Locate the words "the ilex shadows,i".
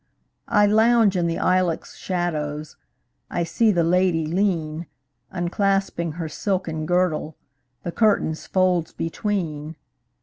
1.27-3.43